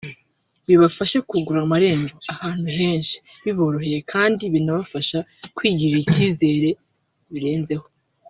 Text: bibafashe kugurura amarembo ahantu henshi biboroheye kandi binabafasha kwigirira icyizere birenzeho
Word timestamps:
bibafashe 0.67 1.17
kugurura 1.29 1.63
amarembo 1.67 2.15
ahantu 2.33 2.67
henshi 2.79 3.15
biboroheye 3.43 3.99
kandi 4.11 4.43
binabafasha 4.53 5.17
kwigirira 5.55 5.99
icyizere 6.05 6.69
birenzeho 7.33 7.85